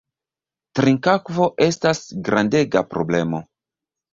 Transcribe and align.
Trinkakvo 0.79 1.45
estas 1.65 2.01
grandega 2.31 2.85
problemo. 2.95 3.45